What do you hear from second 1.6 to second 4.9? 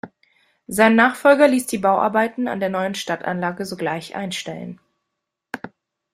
die Bauarbeiten an der neuen Stadtanlage sogleich einstellen.